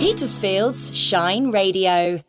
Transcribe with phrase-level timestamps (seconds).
[0.00, 2.22] Petersfield's Shine Radio.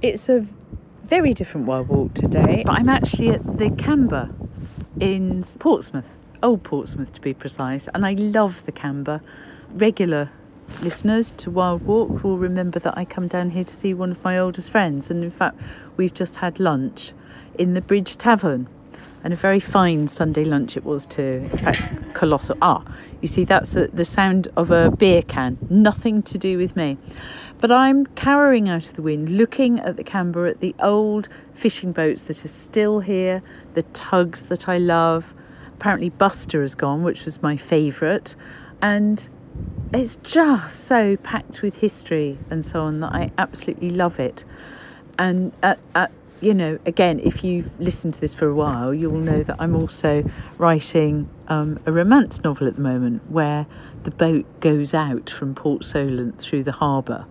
[0.00, 0.46] It's a
[1.04, 4.30] very different wild walk today, but I'm actually at the Camber
[4.98, 9.20] in Portsmouth, Old Portsmouth to be precise, and I love the Camber.
[9.68, 10.30] Regular
[10.80, 14.24] listeners to Wild Walk will remember that I come down here to see one of
[14.24, 15.60] my oldest friends, and in fact,
[15.98, 17.12] we've just had lunch
[17.58, 18.66] in the Bridge Tavern.
[19.24, 21.48] And a very fine Sunday lunch it was too.
[21.50, 22.58] In fact, colossal.
[22.60, 22.84] Ah,
[23.22, 25.56] you see, that's the, the sound of a beer can.
[25.70, 26.98] Nothing to do with me.
[27.58, 31.92] But I'm cowering out of the wind, looking at the Camber, at the old fishing
[31.92, 35.32] boats that are still here, the tugs that I love.
[35.72, 38.36] Apparently, Buster has gone, which was my favourite.
[38.82, 39.26] And
[39.94, 44.44] it's just so packed with history and so on that I absolutely love it.
[45.18, 49.12] And at, at you know, again, if you've listened to this for a while, you'll
[49.12, 50.24] know that I'm also
[50.58, 53.66] writing um, a romance novel at the moment where
[54.02, 57.26] the boat goes out from Port Solent through the harbour.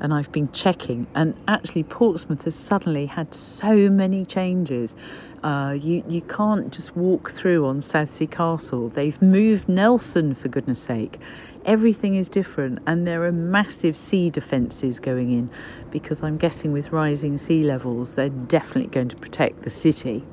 [0.00, 4.94] And I've been checking, and actually, Portsmouth has suddenly had so many changes.
[5.42, 8.88] Uh, you you can't just walk through on Southsea Castle.
[8.88, 11.20] They've moved Nelson for goodness sake.
[11.66, 15.50] Everything is different, and there are massive sea defences going in
[15.90, 20.24] because I'm guessing with rising sea levels, they're definitely going to protect the city.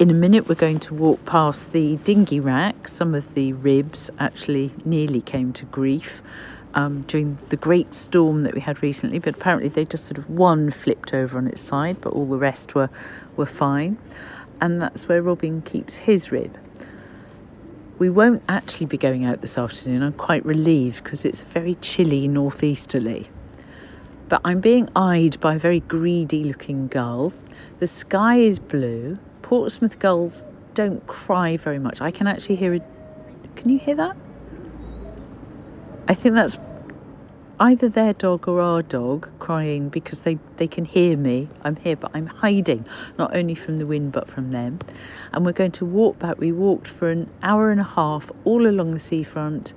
[0.00, 2.88] In a minute, we're going to walk past the dinghy rack.
[2.88, 6.22] Some of the ribs actually nearly came to grief
[6.74, 10.28] um, during the great storm that we had recently, but apparently they just sort of
[10.30, 12.90] one flipped over on its side, but all the rest were,
[13.36, 13.98] were fine.
[14.60, 16.56] And that's where Robin keeps his rib.
[17.98, 20.02] We won't actually be going out this afternoon.
[20.02, 23.28] I'm quite relieved because it's very chilly northeasterly.
[24.28, 27.32] But I'm being eyed by a very greedy looking gull.
[27.78, 29.18] The sky is blue.
[29.42, 32.00] Portsmouth gulls don't cry very much.
[32.00, 32.80] I can actually hear a.
[33.56, 34.16] Can you hear that?
[36.10, 36.58] I think that's
[37.60, 41.48] either their dog or our dog crying because they, they can hear me.
[41.62, 42.84] I'm here, but I'm hiding,
[43.16, 44.80] not only from the wind, but from them.
[45.32, 46.40] And we're going to walk back.
[46.40, 49.72] We walked for an hour and a half all along the seafront.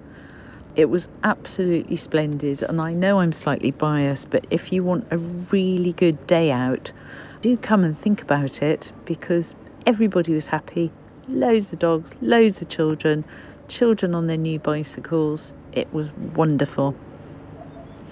[0.75, 2.63] It was absolutely splendid.
[2.63, 6.91] And I know I'm slightly biased, but if you want a really good day out,
[7.41, 9.53] do come and think about it because
[9.85, 10.91] everybody was happy.
[11.27, 13.23] Loads of dogs, loads of children,
[13.67, 15.53] children on their new bicycles.
[15.71, 16.95] It was wonderful.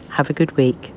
[0.09, 0.91] Have a good week.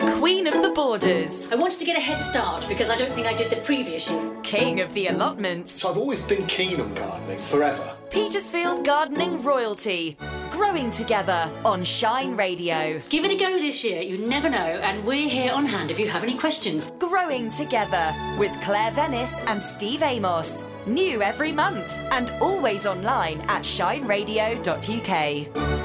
[0.00, 1.46] Queen of the Borders.
[1.50, 4.10] I wanted to get a head start because I don't think I did the previous
[4.10, 4.30] year.
[4.42, 5.80] King of the Allotments.
[5.80, 7.94] So I've always been keen on gardening, forever.
[8.10, 10.16] Petersfield Gardening Royalty.
[10.50, 13.00] Growing together on Shine Radio.
[13.10, 16.00] Give it a go this year, you never know, and we're here on hand if
[16.00, 16.90] you have any questions.
[16.98, 20.64] Growing Together with Claire Venice and Steve Amos.
[20.88, 25.77] New every month and always online at shineradio.uk.